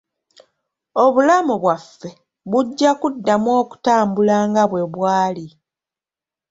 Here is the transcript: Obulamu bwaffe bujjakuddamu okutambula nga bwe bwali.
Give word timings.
Obulamu 1.03 1.53
bwaffe 1.63 2.09
bujjakuddamu 2.49 3.49
okutambula 3.61 4.37
nga 4.49 4.63
bwe 4.71 4.83
bwali. 4.93 5.47